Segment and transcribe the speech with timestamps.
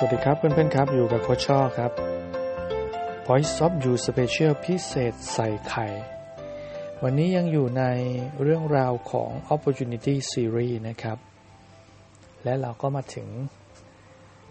[0.00, 1.92] สวัสดีครับเพื่อนๆครับ อยู่กับโคชช่อครับ
[3.26, 5.86] Voice of You Special พิเศษใส่ไข่
[7.02, 7.84] วันนี้ยังอยู่ใน
[8.42, 11.18] เรื่องราวของ Opportunity Series นะครับ
[12.44, 13.28] และเราก็มาถึง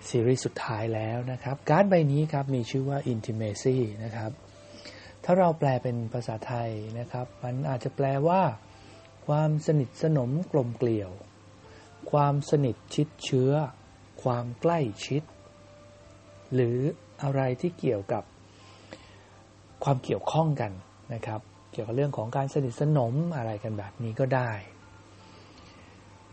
[0.09, 4.32] ซีรีส์สุดท้ายแล้วนะครับ การ์ดใบนี้ครับมีชื่อว่า Intimacy นะครับ
[5.23, 6.70] ถ้าเราแปลเป็นภาษาไทย
[7.00, 8.41] นะครับ มันอาจจะแปลว่า
[9.27, 11.11] ความสนิทสนมกลมเกลียว
[12.11, 13.52] ความสนิทชิดเชื้อ
[14.23, 15.23] ความใกล้ชิด
[16.54, 16.78] หรือ
[17.24, 18.24] อะไรที่เกี่ยวกับ
[19.83, 20.71] ความเกี่ยวข้องกัน
[21.14, 24.52] นะครับ เกี่ยวกับเรื่องของการสนิทสนมอะไรกันแบบนี้ก็ได้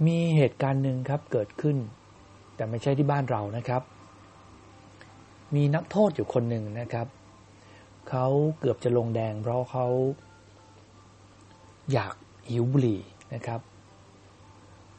[0.06, 1.76] มีเหตุการณ์หนึ่งครับเกิดขึ้น
[2.56, 3.82] แต่ไม่ใช่ที่บ้านเรานะครับ
[5.54, 7.06] มีนักโทษอยู่คนหนึ่งนะครับ
[8.08, 8.26] เขา
[8.58, 9.86] เกือบจะลงแดงเพราะเขา
[11.92, 12.14] อยาก
[12.50, 13.00] หิวบุหรี่
[13.34, 13.60] นะครับ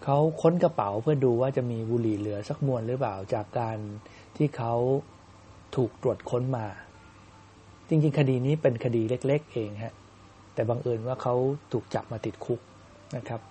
[0.06, 3.78] เขาค้นกระเป๋าเพื่อดูว่าจะมีบุหรี่เหลือสักมวนหรือเปล่าจากการ
[4.38, 4.74] ที่เขา
[5.76, 6.66] ถูกตรวจค้นมา
[7.90, 9.94] จริงๆ คดีนี้เป็นคดีเล็ก ๆ เองฮะ
[10.54, 11.34] แต่บังเอิญว่าเขา
[11.72, 12.60] ถูกจับมาติดคุก
[13.16, 13.42] นะครับ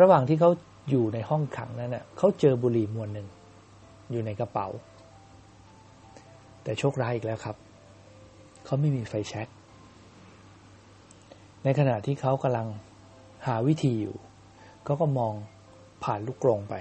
[0.00, 0.50] ระหว่างที่เขา
[0.90, 3.28] อยู่ในห้องขังนั้นเน่ะเขาเจอบุหรี่มวนหนึ่ง
[4.10, 4.68] อยู่ในกระเป๋า
[6.62, 7.56] แต่โชคร้ายอีกแล้วครับ
[8.64, 9.48] เขาไม่มีไฟแช็ก
[11.64, 12.68] ในขณะที่เขากำลัง
[13.46, 14.16] หาวิธีอยู่
[14.84, 15.34] เขาก็มอง
[16.04, 16.74] ผ่านลูกกรงไป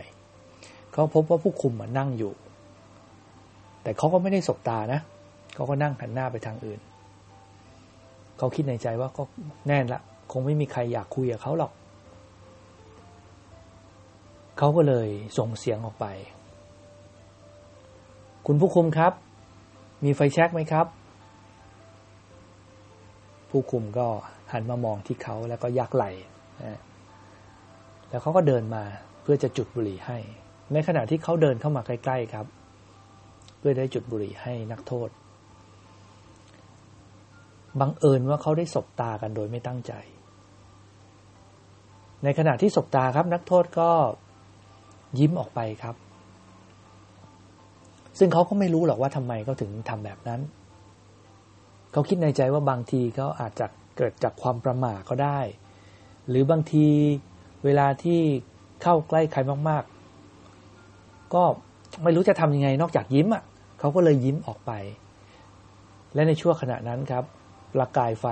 [0.91, 2.33] เขาพบว่าผู้คุมนั่งอยู่
[3.83, 4.99] แต่เขาก็ไม่ได้สบตานะ
[5.55, 6.79] เขาก็นั่งหันหน้าไปทางอื่น
[8.37, 9.23] เขาคิดในใจว่าก็
[9.67, 10.01] แน่นละ
[10.31, 11.71] คงไม่มีใครอยากคุยกับเขาหรอก
[14.57, 15.07] เขาก็เลย
[15.37, 16.05] ส่งเสียงออกไป
[18.47, 19.13] คุณผู้คุมครับ
[20.03, 20.87] มีไฟแช็กไหมครับ
[23.49, 24.07] ผู้คุมก็
[24.51, 26.05] หันมามองที่เขาแล้วก็ยักไหล
[28.09, 28.83] แล้วเขาก็เดินมา
[29.23, 30.17] เพื่อจะจุดบุหรี่ให้
[30.73, 32.45] ในขณะที่เขาเดินเข้ามาใกล้ ๆครับ
[33.57, 35.09] เพื่อได้จุดบุหรี่ให้นักโทษ
[37.79, 39.93] บังเอิญว่าเขาได้สบตากันโดยไม่ตั้งใจ
[42.23, 43.89] ในขณะที่สบตาครับ นักโทษก็
[45.19, 45.95] ยิ้มออกไปครับ
[48.19, 50.41] ซึ่งเขาก็ไม่รู้หรอกว่าทำไมเขาถึงทำแบบนั้น
[51.91, 53.67] เขาคิดในใจว่าบางทีเขาอาจจะ
[53.97, 55.39] เกิดจากความประมาทก็ได้
[56.29, 56.87] หรือบางที
[57.63, 58.21] เวลาที่
[58.83, 59.39] เข้าใกล้ใคร
[59.69, 59.83] มาก
[60.59, 61.43] ๆ ก็
[62.03, 63.43] ไม่รู้จะทำยังไงนอกจากยิ้มอะ
[63.79, 64.71] เขาก็เลยยิ้มออกไป
[66.13, 67.23] และในช่วงขณะนั้นครับ
[67.73, 68.25] ประกายไฟ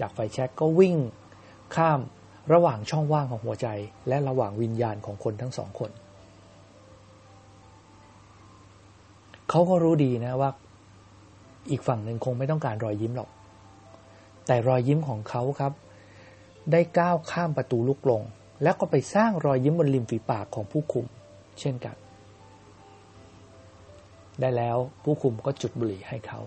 [0.00, 0.96] จากไฟแช็กก็วิ่ง
[1.76, 2.00] ข้าม
[2.52, 3.66] ระหว่างช่องว่างของหัวใจ
[4.08, 5.90] และระหว่างวิญญาณของคนทั้งสองคน
[9.50, 10.50] เขาก็รู้ดีนะว่า
[11.70, 13.30] อีกฝั่งหนึ่งคงไม่ต้องการรอยยิ้มหรอก
[14.46, 15.72] แต่รอยยิ้มของเขาครับ
[16.72, 18.22] ได้ก้าวข้ามประตูลูกลง
[18.62, 21.06] แล้วก็ไปสร้างรอยยิ้มบนริมฝีปากของผู้คุม
[21.60, 21.96] เช่นกัน
[24.40, 26.40] ได้แล้วผู้คุมก็จุดบุหรี่ให้เขา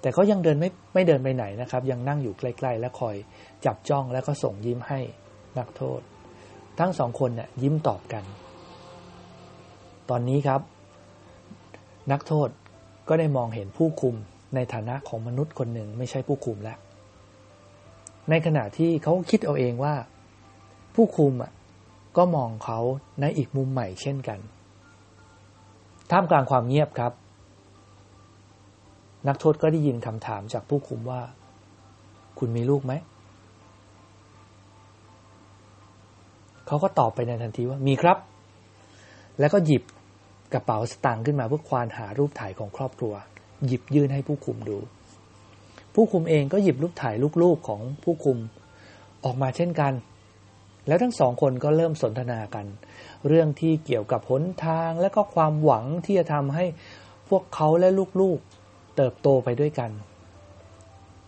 [0.00, 3.16] แต่เขายังเดินไม่ไม่เดินไปไหนนะครับ ยังนั่งอยู่ใกล้ๆ และคอย
[3.64, 5.00] จับจ้องแล้วก็ส่งยิ้มให้
[5.58, 6.00] นักโทษ
[6.78, 8.24] ทั้งสองคนเนี่ยยิ้มตอบกัน
[10.10, 10.60] ตอนนี้ครับ
[12.12, 12.48] นักโทษ
[13.08, 14.14] ก็ได้มองเห็นผู้คุม
[14.54, 16.78] ในฐานะของมนุษย์คนหนึ่งไม่ใช่ผู้คุมแล้ว
[18.30, 19.94] ในขณะที่เขาคิดเอาเองว่า
[20.94, 21.52] ผู้คุมอะ
[22.16, 22.78] ก็มองเขา
[23.20, 24.38] ในอีกมุมใหม่เช่นกัน
[26.10, 27.12] ท่ามกลางความเงียบครับ
[29.28, 31.20] นักโทษก็ได้ยินคำถามจากผู้คุมว่า
[32.38, 32.92] คุณมีลูกไหม
[36.66, 38.18] เขาก็ตอบไปในทันทีว่ามีครับ
[39.40, 39.82] แล้วก็หยิบ
[40.52, 43.12] กระเป๋าสตางค์ขึ้นมาเพื่อควานหารูปถ่ายของครอบครัว
[43.66, 44.78] หยิบยื่นให้ผู้คุมดู
[45.94, 48.38] ผู้คุมเองก็หยิบรูปถ่ายลูกๆของผู้คุม
[49.24, 49.92] ออกมาเช่นกัน
[50.86, 52.66] แล้วทั้งสองคนก็เริ่มสนทนากัน
[53.28, 56.64] เรื่องที่เกี่ยวกับหนทางและก็ความหวังที่จะทำให้
[57.28, 57.88] พวกเขาและ
[58.20, 59.90] ลูกๆเติบโตไปด้วยกัน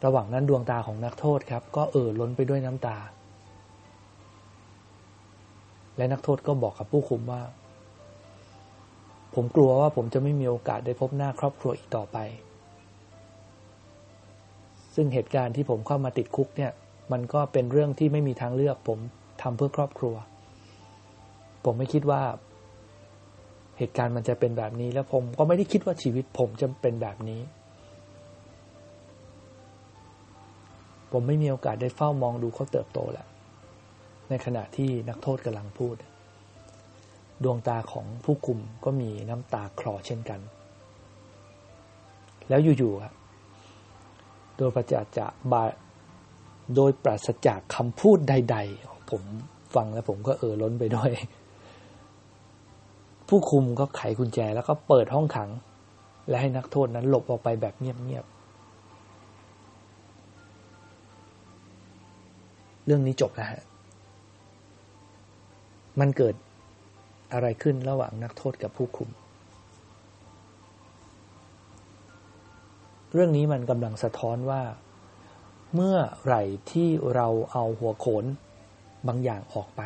[0.05, 2.97] ระหว่างนั้นดวงตาของนักโทษครับ ก็เอ่อล้นไปด้วยน้ำตา
[5.97, 7.43] และนักโทษก็บอกกับผู้คุมว่า
[9.35, 12.19] ผมกลัวว่าผมจะไม่มีโอกาสได้พบหน้าครอบครัวอีกต่อไป
[14.95, 16.73] ซึ่งเหตุการณ์ที่ผมเข้ามาติดคุกเนี่ย
[17.13, 18.99] มันก็เป็นเรื่องที่ไม่มีทางเลือกผม
[19.45, 20.15] ทำเพื่อครอบครัว
[21.65, 22.23] ผมไม่คิดว่า
[23.79, 27.41] เหตุการณ์มันจะเป็นแบบนี้ แล้วผมก็ไม่ได้คิดว่าชีวิตผมจะเป็นแบบนี้
[31.13, 33.27] ผมไม่มีโอกาสได้เฝ้ามองดูเขาเติบโตแหละ
[34.29, 35.97] ในขณะที่นักโทษกำลังพูด
[37.43, 40.41] ดวงตาของผู้คุมก็มีน้ำตาคลอเช่นกัน
[42.49, 43.15] แล้วอยู่ๆครับ
[44.57, 45.63] โดยประจักษ์จะบา
[46.75, 49.23] โดยปราศจากคำพูดใด ๆ ผม
[49.75, 51.11] ฟังแล้วผมก็เออล้นไปด้วย
[53.29, 55.51] ผู้คุมก็ไขกุญแจแล้วก็เปิดห้องขัง
[56.29, 58.35] และให้นักโทษนั้นหลบออกไปแบบเงียบๆ
[62.87, 63.63] เรื่องนี้จบแล้วฮะ
[66.01, 66.35] มันเกิด
[67.33, 69.11] อะไรขึ้นระหว่างนักโทษกับผู้คุม
[73.13, 74.63] เรื่องนี้มันกำลังสะท้อนว่า
[75.75, 78.25] เมื่อไหร่ที่เราเอาหัวโขน
[79.09, 79.83] บางอย่างออกไป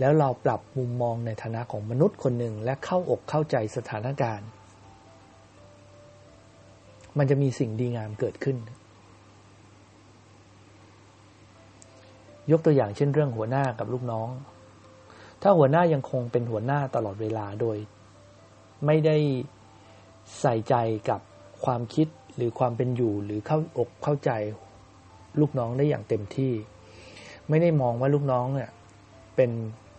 [0.00, 4.48] แล้วเราปรับมุมมองในฐานะของมนุษย์คนหนึ่งและเข้าอกเข้าใจสถานการณ์
[7.18, 8.56] มันจะมีสิ่งดีงามเกิดขึ้น
[12.50, 14.28] ยกตัวอย่างเช่นเรื่องหัวหน้ากับลูกน้อง
[15.42, 17.76] ถ้าหัวหน้ายังคงเป็นหัวหน้าตลอดเวลาโดย
[18.86, 19.16] ไม่ได้
[20.40, 20.74] ใส่ใจ
[21.10, 21.20] กับ
[21.64, 24.30] ความคิดหรือความเป็นอยู่หรือเข้าอกเข้าใจ
[25.40, 26.52] ลูกน้องได้อย่างเต็มที่
[27.48, 28.70] ไม่ได้มองว่าลูกน้องเนี่ย
[29.36, 29.50] เป็น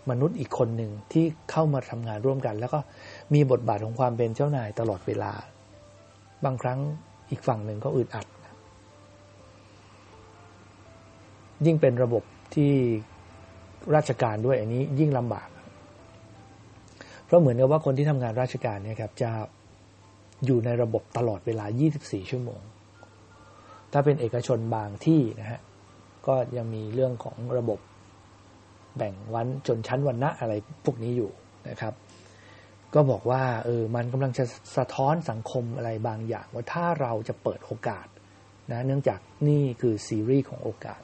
[0.09, 2.79] มนุษย์อีกคนหนึ่งที่เข้ามาทำงานร่วมกัน แล้วก็
[3.33, 5.31] มีบทบาทของความเป็นเจ้านายตลอดเวลา
[6.45, 6.79] บางครั้ง
[7.29, 8.27] อีกฝั่งหนึ่งก็อึดอัด
[11.65, 12.23] ยิ่งเป็นระบบ
[12.55, 12.71] ที่
[13.95, 15.49] ราชการด้วยอันนี้ยิ่งลำบาก
[17.25, 19.31] เพราะเหมือนกับว่าคนที่ทำงานราชการเนี่ยครับจะ
[20.45, 21.65] อยู่ในระบบตลอดเวลา
[21.99, 22.61] 24 ชั่วโมง
[23.91, 25.59] ถ้าเป็นเอกชนบางที่นะฮะ
[26.27, 27.79] ก็ยังมีเรื่องของระบบ
[28.97, 30.53] แบ่งวันจนชั้นวันณะอะไร
[30.85, 31.31] พวกนี้อยู่
[31.69, 31.93] นะครับ
[32.93, 34.45] ก็บอกว่าเออมันกำลังจะ
[34.77, 38.07] สะท้อนสังคมอะไรบางอย่าง ว่าถ้าเราจะเปิดโอกาส
[38.71, 41.01] นะเนื่องจากนี่คือซีรีส์ของโอกาส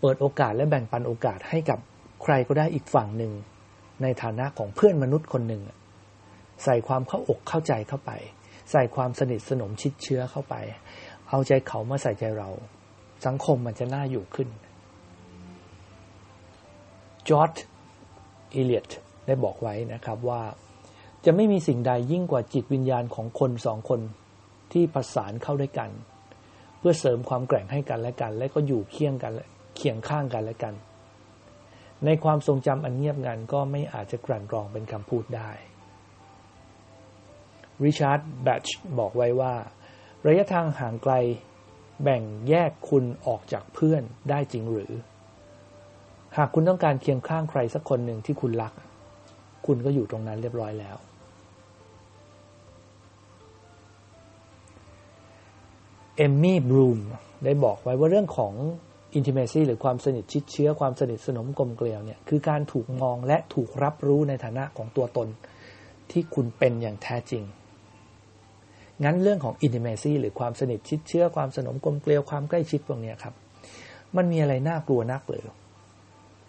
[0.00, 1.78] เปิดโอกาสและแบ่งปันโอกาสให้กับ
[2.22, 3.32] ใครก็ได้อีกฝั่งหนึ่ง
[4.02, 5.62] ในฐานะของเพื่อนมนุษย์คนหนึ่ง
[6.64, 8.12] ใส่ความเข้าอกเข้าใจเข้าไป
[8.70, 10.54] ใส่ความสนิทสนมชิดเชื้อเข้าไป
[11.28, 12.50] เอาใจเขามาใส่ใจเรา
[13.26, 14.48] สังคมมันจะน่าอยู่ขึ้น
[17.28, 17.52] จอร์จ
[18.54, 18.90] อิเลียต
[19.26, 20.42] ได้บอกไว้นะครับว่า
[21.24, 24.00] จะไม่มีสิ่งใดยิ่งกว่าจิตวิญญาณของคนสองคน
[24.72, 25.90] ที่ประสานเข้าด้วยกัน
[26.78, 29.32] เพื่อเสริมความแกร่งให้กันและกัน และก็อยู่เคียงกัน
[29.76, 30.74] เคียงข้างกันและกัน
[32.04, 35.50] ในความทรงจำอันเงียบงันก็ไม่อาจจะกลั่นกรองเป็นคำพูดได้
[37.84, 38.66] ริชาร์ดแบช
[38.98, 39.54] บอกไว้ว่า
[40.26, 41.14] ระยะทางห่างไกล
[42.02, 44.92] แบ่งแยกคุณออกจากเพื่อนได้จริงหรือ
[46.36, 48.72] หากคุณต้องการเคียงข้างใครสักคนหนึ่งที่คุณรัก
[49.66, 50.96] คุณก็อยู่ตรงนั้นเรียบร้อยแล้ว
[56.16, 57.00] เอมมี่บรูม
[57.44, 58.54] ได้บอกไว้ว่าเรื่องของ
[59.18, 65.28] intimacy หรือความสนิทชิดเชื้อความสนิทสนมกลมเกลียวเนี่ยคือการถูกมองและถูกรับรู้ในฐานะของตัวตน
[66.10, 67.42] ที่คุณเป็นอย่างแท้จริง
[69.04, 73.34] งั้นเรื่องของ intimacy หรือความสนิทชิดเชื้อความสนมกลมเกลียวความใกล้ชิดพวกนี้ครับ
[74.16, 75.42] มันมีอะไรน่ากลัวนักเลย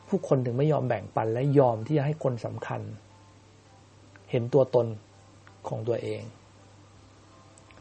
[0.08, 2.82] ผู้คนถึงไม่ยอมแบ่งปันและยอมที่จะให้คนสำคัญ
[4.32, 4.88] เห็นตัวตน
[5.68, 6.22] ของตัวเอง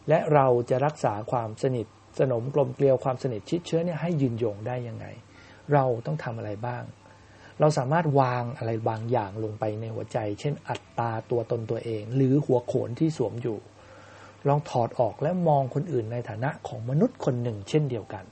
[0.09, 1.87] และเราจะรักษาความสนิท
[2.19, 5.07] สนมกลมเกลียวความสนิทชิดเชื้อเนี่ยให้ยืนยงได้ยังไง
[5.73, 6.83] เราต้องทำอะไรบ้าง
[7.61, 13.59] เราสามารถวางอะไรบางอย่างลงไปในหัวใจ เช่นอัตตาตัวตนตัวเอง หรือหัวโขนที่สวมอยู่
[14.49, 18.25] ลองถอดออกและมองคนอื่นในฐานะของมนุษย์คนหนึ่ง เช่นเดียวกัน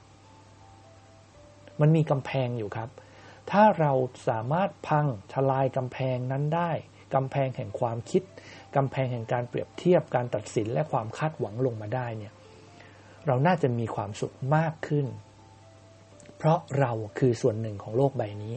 [1.80, 2.88] มันมีกำแพงอยู่ครับ
[3.50, 3.92] ถ้าเรา
[4.28, 6.70] สามารถพังทลายกำแพงนั้นได้
[7.14, 8.22] กำแพงแห่งความคิด
[8.76, 12.32] กำแพงแห่งการเปรียบเทียบการตัดสินและความคาดหวังลงมาได้เนี่ย
[13.26, 15.06] เราน่าจะมีความสุขมากขึ้น
[16.36, 18.54] เพราะเราคือส่วนหนึ่งของโลกใบนี้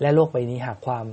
[0.00, 1.06] และโลกใบนี้หากความ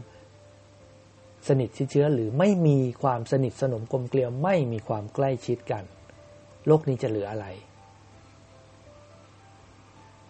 [1.48, 5.84] สนิทชิดเชื้อหรือไม่มีความสนิทสนมกลมเกลียวไม่มีความใกล้ชิดกัน
[6.68, 7.48] โลกนี้จะเหลืออะไร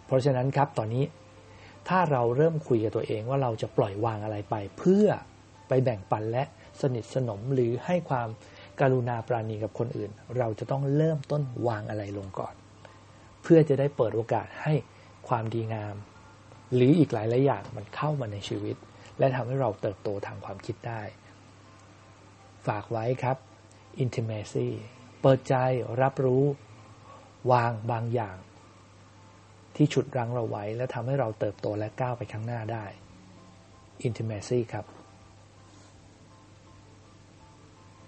[0.06, 1.04] เพราะฉะนั้นครับตอนนี้
[1.88, 5.06] ถ้าเราเริ่มคุยกับตัวเองว่าเราจะปล่อยวางอะไรไป เพื่อ
[5.68, 6.44] ไปแบ่งปันและ
[6.80, 8.28] สนิทสนมหรือให้ความ
[8.80, 12.54] การุณาปราณีกับคนอื่น เราจะต้องเริ่มต้นวางอะไรลงก่อน
[13.42, 14.74] เพื่อจะได้เปิดโอกาสให้
[15.28, 15.94] ความดีงาม
[16.74, 18.76] หรืออีกหลายหลายอย่างมันเข้ามาในชีวิต
[19.18, 21.02] และทำให้เราเติบโตทางความคิดได้
[22.66, 23.36] ฝากไว้ครับ
[24.04, 24.68] intimacy
[25.20, 25.54] เปิดใจ
[26.02, 26.44] รับรู้
[27.52, 28.36] วางบางอย่าง
[29.76, 32.84] ที่ฉุดรั้งเราไว้ และทำให้เราเติบโตและก้าวไปข้างหน้าได้
[34.08, 34.95] intimacy ครับ